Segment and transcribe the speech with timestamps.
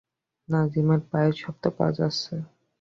[0.49, 2.33] নাজিমের পায়ের শব্দ পাওয়া যাচ্ছে।